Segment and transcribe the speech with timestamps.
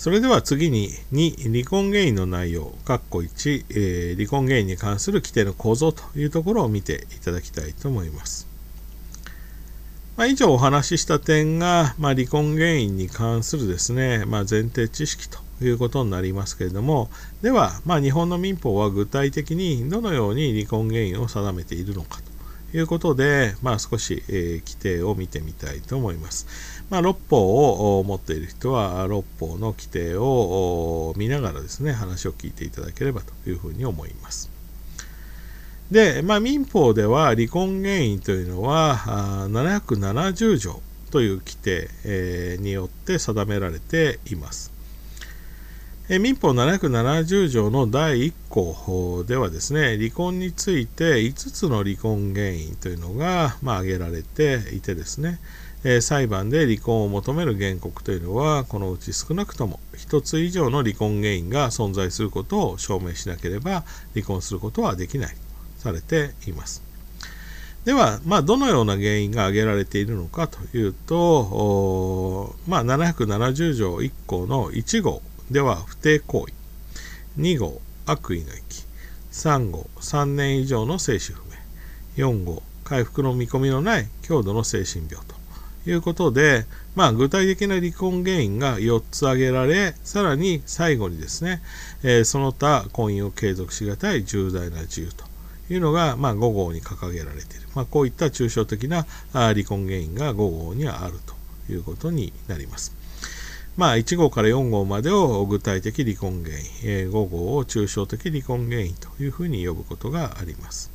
[0.00, 8.48] それでは次に2、離婚原因の内容、括弧1、えー、離婚原因に関する規定の構造というところを見ていただきたいと思います。
[10.16, 17.10] まあ、以上お話しした点が、まあ、離婚原因に関するですね、まあ、前提知識ということになりますけれども、
[17.42, 22.29] では、ま、日本の民法は具体的にどのように離婚原因を定めているのかと
[22.72, 26.46] いうことで、まあ、少し、えー、規定を見てみたいと思います。
[26.90, 34.50] まあ、6法を持っている人は、6法の規定を見ながらですね、話を聞いていただければというふうに思います。
[35.90, 40.80] で、まあ、民法では離婚原因というのは、770条
[41.10, 44.79] という規定、えー、によって定められています。
[46.18, 55.38] 民法770条の第1項ではですね、離婚について5つの離婚原因というのが、まあ、挙げられていてですね、
[55.84, 65.36] え裁判で離婚を求める原告というのは、このうち少なくとも1つ以上の離婚原因が存在することを証明しなければ離婚することはできないと
[65.78, 66.82] されています。
[67.84, 76.52] では、まあ、どのような原因が挙げられているのかというと、まあ、770条1項の1号では不貞行為。
[77.40, 78.84] 2号悪意の息
[79.32, 81.42] 3号3年以上の生死不
[82.16, 82.24] 明。
[82.24, 85.40] 4号回復の見込みのない強度の精神病と。
[85.86, 91.62] いうことで、まあ、具体的な離婚原因が4つ挙げられさらに最後にですね、
[92.02, 95.24] えー、その他婚姻を継続しがたい重大な自由と。
[95.72, 102.99] いうのが、まあ、5号に掲げられている、まあ、こういった抽象的な離婚原因が5号にはあるということになります。
[103.76, 110.90] まあ、1号から4号までを具体的離婚原因、え5号を抽象的離婚原因というふうに呼ぶことがあります。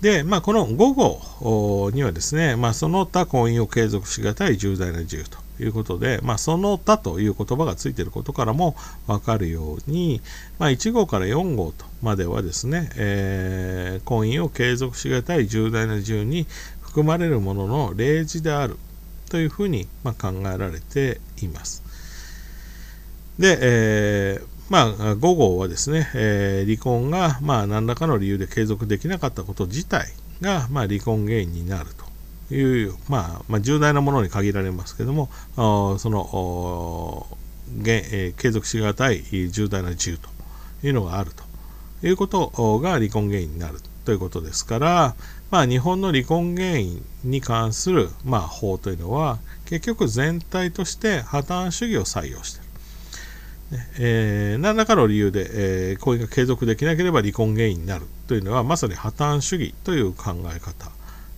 [0.00, 10.22] で、まあ、この5号にはですね、まあ、その他婚姻を継続しがたい重大な自由ということで、まあ、その他という言葉がついていることからも分かるように、
[10.58, 16.46] まあ、1号から4号とまではですね、えー、婚姻を継続しがたい重大な自由に
[16.80, 18.78] 含まれるものの例示である
[19.30, 21.82] というふうに、ま考えられています。
[23.38, 31.90] で、えー、まあ、5号はですね、えー、離婚が、まあ、何らかの理由で継続できなかったこと自体が、まあ、離婚原因になる
[32.48, 37.26] という、まあ、まあ、重大なものに限られますけども、その、
[37.86, 40.28] えー、継続しがたい重大な自由と
[40.86, 41.30] いうのがある
[42.00, 45.14] ということが離婚原因になるということですから、
[45.50, 52.70] まあ、日本の離婚原因に関する、まあ、法というのは結局全体として破綻主義を採用している。
[54.00, 60.90] えー、何らかの理由で、えー、婚姻が継続できなければ離婚原因になるというのはまさに破綻主義という考え方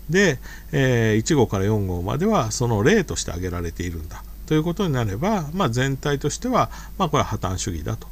[0.09, 0.39] で、
[0.73, 8.09] えー、1号から4号まではその例として挙げられているんだということになれば、まあ、全体としては、まあ、これは破綻主義だと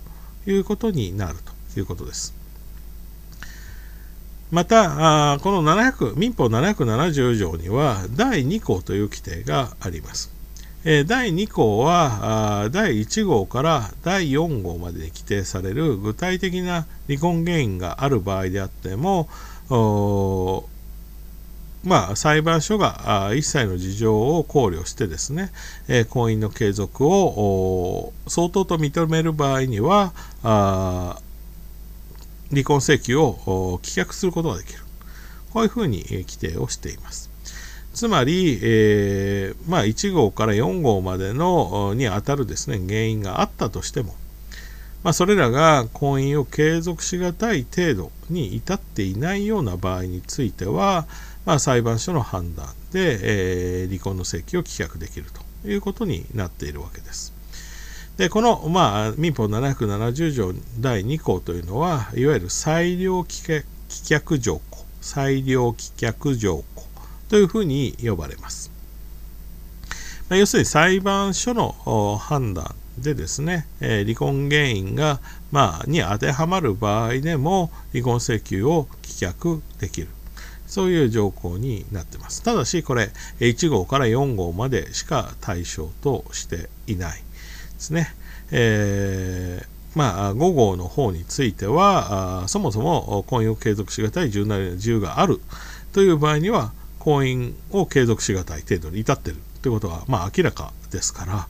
[0.47, 1.39] いうことになる
[1.75, 2.40] ということです。
[4.50, 10.33] また、この700民法770条には第2項という規定があります。
[10.83, 19.28] 第2項は第1号から第4号までに規定される具体的な離婚原因がある場合であっても、
[21.84, 25.53] まあ、裁判所が一切の事情を考慮してですね、
[26.09, 30.12] 婚姻の継続を相当と認める場合には、
[32.50, 34.81] 離婚請求を棄却することができる。
[35.53, 37.31] こういうふうに規定をしています。
[37.93, 44.15] つまり、えー、まあ、1号から4号までのにあたるですね原因があったとしても、
[45.03, 51.06] まあ、それらが婚姻を継続しがたい程度に至っていないような場合については、
[51.44, 55.27] まあ、裁判所の判断で、えー、離婚の請求を棄却できる
[55.62, 57.40] ということになっているわけです。
[58.16, 66.84] でこの、まあ、民法770条第2項というのはいわゆる裁量棄却条項裁量棄却条項
[67.28, 68.71] というふうに呼ばれます。
[70.28, 75.21] まあ、要するに裁判所の判断でですね、えー、離婚原因が、
[75.51, 80.09] まあ、に当てはまる場合でも離婚請求を棄却できる。
[80.66, 82.45] そういう条項になってます。
[82.45, 83.10] ただし、これ、
[83.41, 87.21] 1号から4号までしか対象としていない
[87.80, 88.15] ですね。
[88.53, 95.41] えー、まあ、5号の方については、そもそも婚姻を継続しがたい重大な自由がある
[95.92, 101.48] という場合には、婚姻を継続しがたい程度に至っているということは、まあ、明らかですから、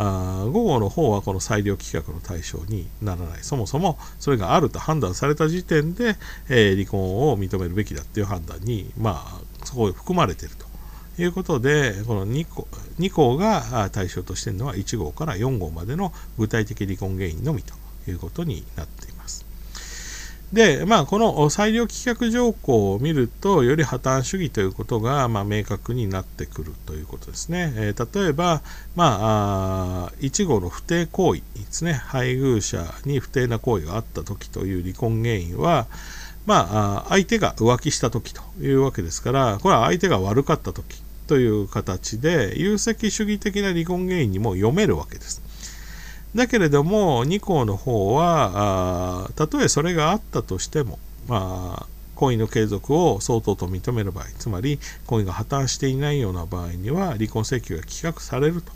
[0.00, 3.42] あ5号の方はこの裁量規格の対象にならない。
[3.42, 6.16] そもそもそれがあると判断された時点で、
[6.48, 10.67] えー、離婚を認めるべきだっていう判断に、まあ、そこに含まれていると
[11.22, 12.68] いうことで、この2項
[12.98, 17.74] ,2 項が対象としているのは1号から4号までの具体的離婚原因のみと
[18.08, 19.48] いうことになっています。
[20.52, 27.72] で、まあ、この裁量棄却条項を見ると、より破綻主義ということが、まあ、明確になってくるということですね。
[27.76, 28.62] えー、例えば、
[28.96, 35.86] まあ、1号の不定行為ですね、配偶者に不定な行為があった時という離婚原因は、
[36.46, 45.42] まあ、相手が浮気した時というわけですから、これは相手が悪かった時という形で、有責主義的な離婚原因にも読めるわけです。
[46.34, 50.98] だけれども、2項の方は、たとえそれがあったとしても、
[51.28, 51.86] まあ、
[52.16, 58.72] 婚姻の継続を相当と認める場合、つまり婚姻が破綻していないような場合には、離婚請求が棄却されると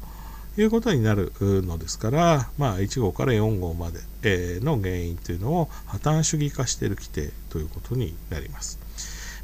[0.60, 8.78] いうことになるのですから、まあ、1号から4号までの原因というのを破綻主義化している規定ということになります。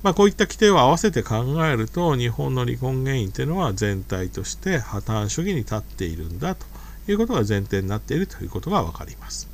[0.02, 6.66] まあ、こういった規定を合わせて考えると、日本の離婚原因というのは全体として破綻主義に立っているんだと
[7.08, 9.48] いうことが前提になっているということがわかります。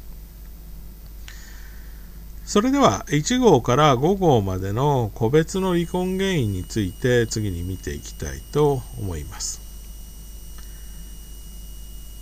[2.45, 9.63] それでは1号から5号までの個別の離婚原因について次に見ていきたいと思います。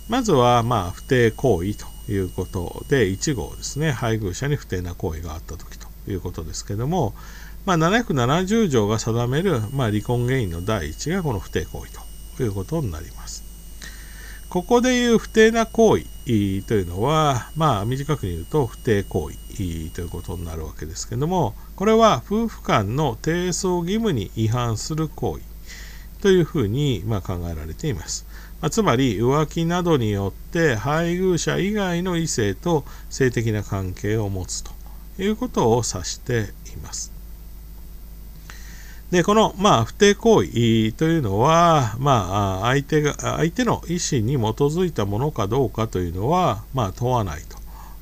[0.07, 7.13] まずはまあ不定行為ということで1号ですね配偶者に不定な行為があった時ということですけども、
[7.65, 11.91] まあ、770条が定めるまあ離婚原因の第一がこの不定行為
[12.37, 13.43] ということになります。
[14.49, 25.43] ここでいう不定な行為というのは、まあ、短く言うと不定行為ということになるわけですけども、これは夫婦間の提訴義務に違反する行為
[26.21, 28.27] というふうに、まあ、考えられています。
[28.61, 34.71] まあ、つまり、浮気などによって配偶者以外の異性と性的な関係を持つと
[35.17, 37.12] いうことを指しています。
[39.13, 47.41] で、この、まあ、不定行為というのは、まあ、相手が、相手の意思に基づいたものかどうかというのは、まあ、問わない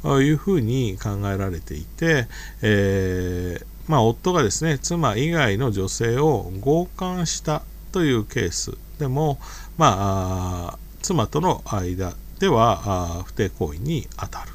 [0.04, 2.28] というふうに考えられていて、
[2.62, 7.62] えー、まあ、夫がですね、妻以外の女性を強姦した
[7.92, 9.38] というケースでも、
[9.78, 14.52] まあ、妻との間では不定行為に当たる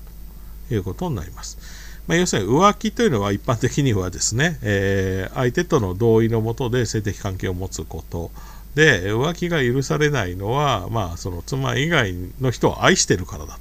[0.69, 1.76] ということになります。
[2.07, 8.31] まあ、要するに浮気というのは一般的にはですね、えー、相手との同意のもとで性的関係を持つこと。
[8.75, 13.55] で浮気が許されないのは、まあ、その妻以外の人を愛してるからだ。
[13.55, 13.59] っ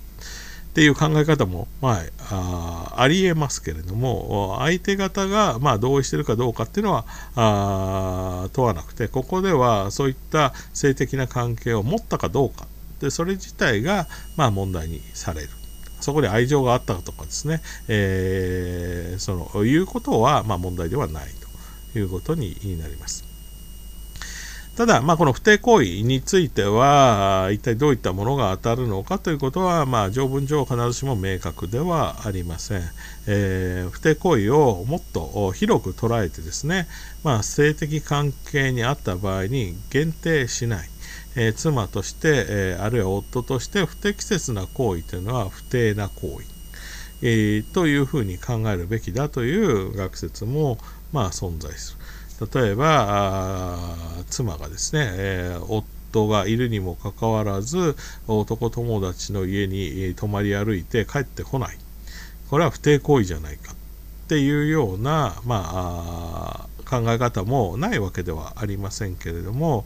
[0.75, 12.67] ていう考え方も、まあ、ありえますけれども相手方が、まあ、同意してるかどうかっていうのはあ問わなくてここではそういった性的な関係を持ったかどうか。
[12.99, 15.49] でそれ自体が、まあ、問題にされる。
[16.05, 21.25] そこに愛情があったとかですね、えー、そのいうことは、まあ、問題ではない
[21.93, 23.25] ということになります。
[24.77, 32.81] ただ、まあ、この不定行為については、一体どういったものが当たるのかということは、まあ、条文上必ずしも明確ではありません。
[33.25, 36.87] えー、不定行為をもっと広く捉えてですね、
[37.23, 40.89] まあ、性的関係にあった場合に限定しない。
[41.35, 46.45] えー、妻として、えー、あるいは夫として不適切な行為というのは不定な行為、
[47.21, 50.77] えー、というふうに考えるべきだという学説も、
[51.11, 52.05] まあ、存在する。
[52.53, 53.95] 例えば、
[54.29, 57.95] 妻がですね、え夫がいるにもかかわらず
[58.27, 61.77] 男友達の家に泊まり歩いて帰ってこない。
[62.49, 63.75] これは不定行為じゃないかっ
[64.27, 65.63] ていうような、ま
[66.67, 69.85] あ、考え方もないわけではありませんけれども、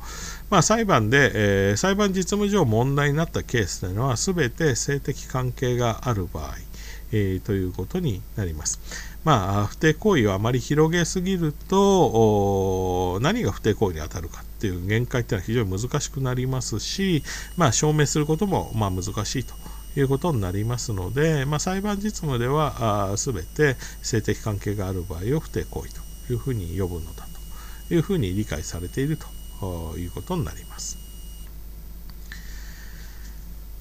[0.50, 6.53] まあ、裁判で、えー、裁判実務上問題になったケースというのは全て性的関係がある場合、
[7.12, 8.79] えー、ということになります。
[9.24, 17.24] まあ、不定行為をあまり広げすぎると何が不定行為に当たるかっていう限界っていうのは非常に難しくなりますし、
[17.58, 19.53] まあ、証明することもまあ難しいと
[20.00, 27.25] いうことになりますので、まあ、裁判実務ではあ全て性的関係がある場合を不定行為というふうに呼ぶのだ
[27.88, 29.17] というふうに理解されている
[29.62, 30.98] ということになります。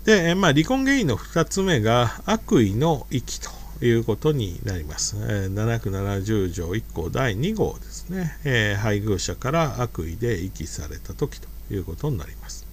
[0.04, 5.16] で、まあ、離婚原因の2つ目が悪意の遺棄ということになります。
[5.16, 12.66] 770条1項第2号ですね、えー、配偶者から悪意で遺棄された時ということになります。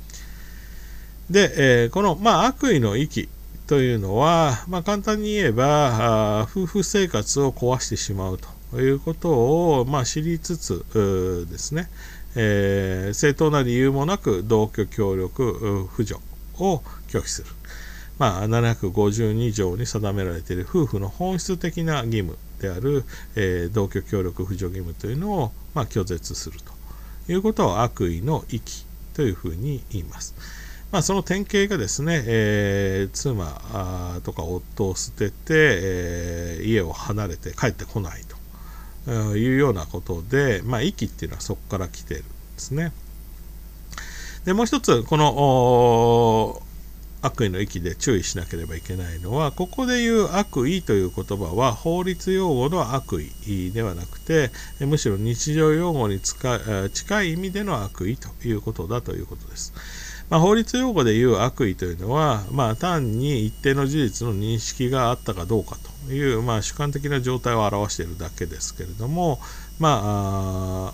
[1.29, 3.27] で、えー、この、まあ、悪意の遺棄
[3.67, 9.29] というのは、まあ、簡単に言えば夫婦生活を壊してしまうとということ
[9.79, 10.83] を、まあ、知りつつ
[11.49, 11.87] ですね、
[12.35, 16.19] えー、正当な理由もなく同居協力扶助
[16.59, 17.47] を拒否する。
[18.19, 23.05] まあ、752条に定められている夫婦の本質的な義務である、
[23.37, 30.35] えー、同居協力扶助義務というのを、まあ、拒絶するということを悪意の遺棄というふうに言います。
[30.91, 38.34] まあ、その典型がですね、えー、妻とか夫を捨てて、えー、家を離れて帰ってこないと
[39.07, 42.91] いうようなことで、まあ、遺棄っていうのはそこから来てるんですね。
[44.45, 46.61] でもう一つ、この
[47.21, 59.73] 悪意の域で注意しなければいけないのは、ここで言う悪意という言葉は法律用語の悪意ではなくて、むしろ日常用語に近い意味での悪意ということだということです。
[60.29, 65.77] まあ、法律用語で言う悪意というのは、まあ、単に一定の事実の認識があったかどうか
[66.07, 69.39] という、まあ、主観的な状態を表しているだけですけれども、
[69.79, 70.93] ま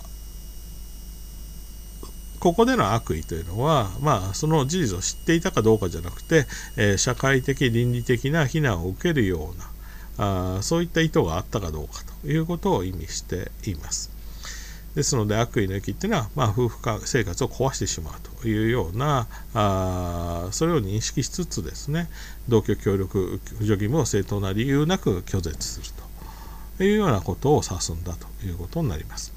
[2.40, 6.46] ここでの悪意というのは、まあ、その事実を知っていたかどうかじゃなくて、
[6.76, 9.72] えー、社会的、倫理的な非難を受けるような
[10.18, 14.10] あ、そういった意図があったかどうかということを意味しています。
[14.94, 22.10] ですので、悪意の益っていうのは、まあ、夫婦生活を壊してしまうというようなあ、それを認識しつつですね、
[22.48, 25.86] 同居協力扶助義務を正当な理由なく拒絶する
[26.76, 29.32] というようなことを指すんだということになります。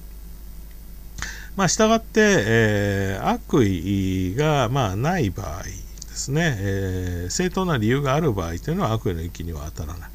[1.55, 5.71] まあ、したがって、えー、悪意が、まあ、ない場合で
[6.09, 10.09] すね、えー、正当な理由がある場合というのは悪意の域には当たらない。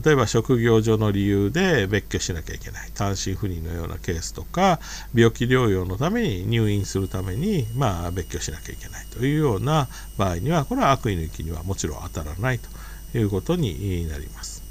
[0.00, 4.80] 例えば職業上の理由で別居しなきゃいけない単身赴任のようなケースとか
[5.14, 14.62] 病気療養のために入院するために、まあ、別居しなきゃいけないというような場合にはこれは悪意の域にはもちろん当たらないということになります。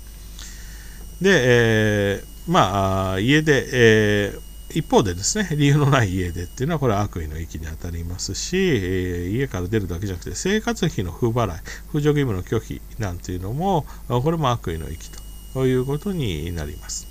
[1.21, 11.59] で、えー、まあ家で、えー一方でですね、理由のない家出っていうのはこれは悪意の域に当たりますし、え、家から出るだけじゃなくて生活費の不払い、
[11.93, 15.09] 扶助義務の拒否なんていうのも、これも悪意の域
[15.53, 17.07] ということになります。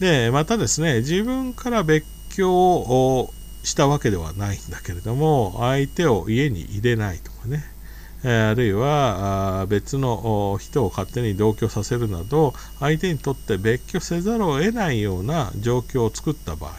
[0.00, 2.04] で、またですね、自分から別
[2.36, 3.30] 居を
[3.62, 7.64] したわけではないんだけれども、相手を家に入れないとかね、
[8.24, 16.72] あるいは別の人を勝手に同居させるなど相手にとって別居せざるを得ないような状況を作った場合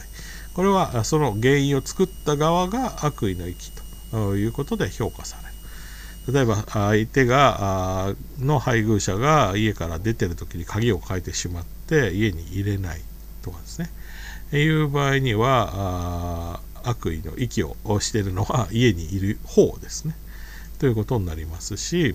[0.54, 3.70] これはその原因を作った側が悪意の域
[4.10, 5.48] ということで評価される。
[6.32, 13.00] 例えば相手がの配偶者が家から出てる時に鍵を変えてしまって家に入れない
[13.42, 13.88] とかですね。
[14.52, 20.14] いう場合には悪意の域をしているのは家にいる方ですね。
[20.78, 22.14] ということになりますし、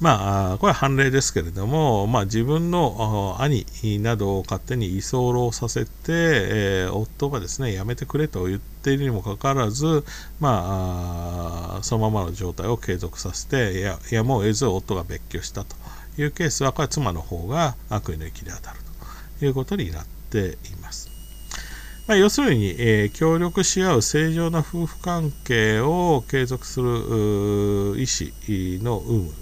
[0.00, 3.66] まあ、これは判例ですけれども、まあ、自分の兄
[3.98, 10.02] などを勝手に居候させて、えー、夫がですね、やめてくれと言っているにもかかわらず、
[10.40, 15.76] まあ、そのままの状態を継続させて、ややむを得ず夫が別居したと
[16.16, 18.78] いうケースは、これは妻の方が悪意の域で当たる
[19.38, 21.09] ということになっています。
[22.10, 29.32] まあ、要するに、えー、協力し合う正常な夫婦関係を継続する意思の有無、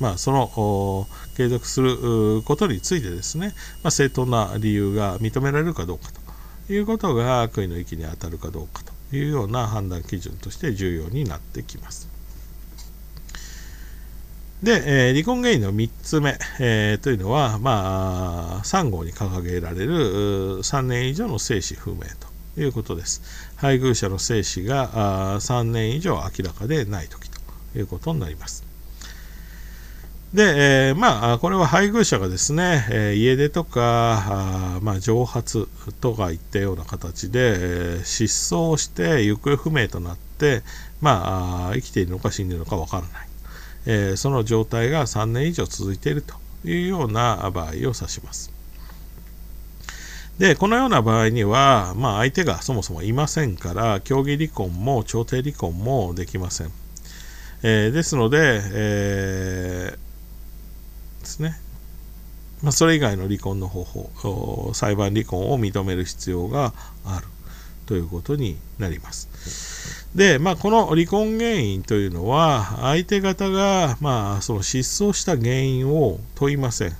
[0.00, 1.06] まあ、その
[1.36, 3.52] 継続することについてですね、
[3.82, 6.08] まあ、正当な理由が認められるかどうか
[6.66, 12.08] ということが悪意の域に当たるかどうかというような判断基準として重要になってきます。
[14.62, 22.00] で、えー、離婚原因の3つ目、えー、というのは、まあ、3号に掲げられる3年以上の生死不明
[22.54, 23.22] ということです。
[23.56, 27.38] 配偶者の生死があ3年以上明らかでないときと
[27.76, 28.64] いうことになります。
[30.32, 35.68] で、えー、まあ、これは配偶者がですね、え、家出とか、あまあ、蒸発
[36.00, 40.62] とかいったような形で、え、失踪して行方不明となって、
[41.00, 43.25] まあ、生きているのか死んでいるのかわからない。
[43.86, 48.52] え、その状態が3年以上続いているというような場合を指します。
[50.38, 56.72] で、このような場合には、まあ、相手がそもそもいませんから、協議離婚も調停離婚もできません。
[57.62, 61.58] えー、ですので、えー、ですね。
[62.62, 66.74] まあ、それ以外の離婚の方法、裁判離婚を認める必要が
[67.04, 67.26] ある
[67.86, 70.06] ということになります。
[70.14, 76.96] で、まあ、この離婚原因というのは、相手方が、まあ、その失踪した原因を問いません。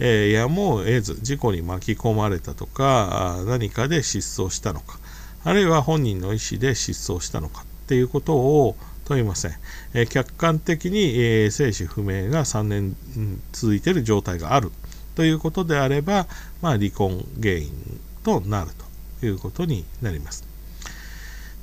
[0.00, 4.98] えー、やむを得ず事故に巻き込まれたとか、何かで失踪したのか、
[5.44, 8.76] あるいは本人の意思で失踪したのかっていうことを
[9.06, 9.52] 問いません。
[9.94, 12.96] えー、客観的に、えー、生死不明が3年、
[13.52, 14.70] 続いている状態がある
[15.14, 16.26] ということであれば、
[16.62, 18.87] まあ、離婚原因となると
[19.26, 20.44] いうことになります。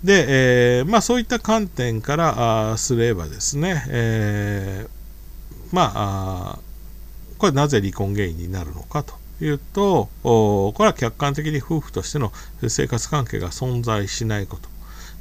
[0.04, 6.60] で、えー、まあ、そういった観点からすればですね、えー、まあ
[7.38, 12.32] これなぜ離婚原因になるのかというと、これは客観的に夫婦としての
[12.68, 14.70] 生活関係が存在しないこと。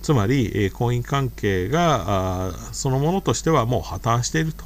[0.02, 4.64] つまり、婚姻関係がそのものとしてはもう破綻していると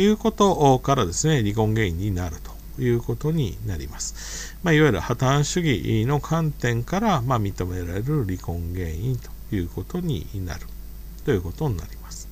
[0.00, 4.56] いうことからですね、離婚原因になるということになります。
[4.62, 10.66] まあ、いわゆる破綻主義の観点から、まあ、認められる離婚原因ということになる
[11.24, 12.28] ということになります。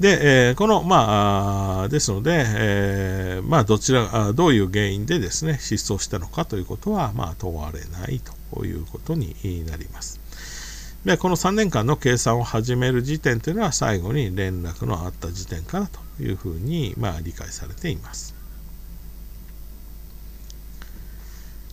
[0.00, 10.20] で、え、この、まあ、ですので、え、まあ、どちら、どういう原因でですね、失踪したのかということは、まあ、問われないということになります。
[11.04, 18.41] で、この3年間の計算を始める時点というのは最後に連絡のあった時点からというふうに、まあ、理解されています。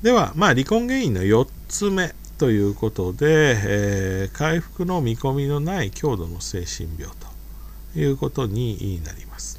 [0.02, 7.14] では、まあ、離婚原因の4つ目ということで、えー、回復の見込みのない強度の精神病
[7.94, 9.59] ということになります。